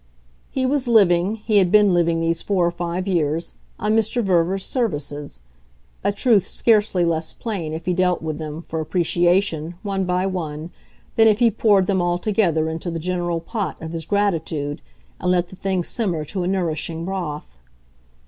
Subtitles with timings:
[0.49, 4.23] He was living, he had been living these four or five years, on Mr.
[4.23, 5.41] Verver's services:
[6.03, 10.71] a truth scarcely less plain if he dealt with them, for appreciation, one by one,
[11.17, 14.81] than if he poured them all together into the general pot of his gratitude
[15.19, 17.59] and let the thing simmer to a nourishing broth.